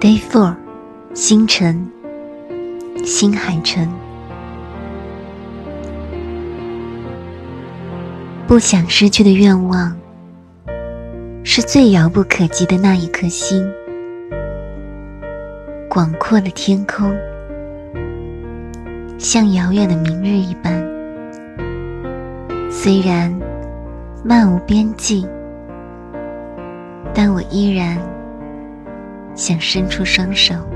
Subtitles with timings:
[0.00, 0.56] Day Four，
[1.12, 1.90] 星辰，
[3.04, 3.86] 新海诚。
[8.46, 9.94] 不想失去的愿望，
[11.44, 13.70] 是最遥不可及的那一颗星。
[15.90, 17.14] 广阔的天空，
[19.18, 20.82] 像遥远的明日一般。
[22.70, 23.30] 虽然
[24.24, 25.26] 漫无边际，
[27.12, 28.15] 但我依然。
[29.36, 30.75] 想伸出双手。